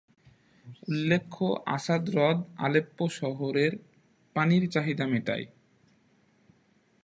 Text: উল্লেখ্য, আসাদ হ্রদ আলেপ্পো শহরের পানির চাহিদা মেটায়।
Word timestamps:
উল্লেখ্য, 0.87 1.45
আসাদ 1.67 2.03
হ্রদ 2.09 2.37
আলেপ্পো 2.57 3.05
শহরের 3.09 3.73
পানির 4.35 4.63
চাহিদা 4.69 5.05
মেটায়। 5.07 5.45